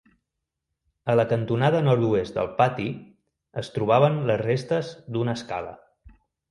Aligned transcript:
A 1.13 1.15
la 1.19 1.25
cantonada 1.33 1.83
nord-oest 1.89 2.39
del 2.41 2.49
pati 2.63 2.89
es 3.65 3.73
trobaven 3.79 4.21
les 4.33 4.45
restes 4.49 4.95
d'una 5.17 5.39
escala. 5.41 5.81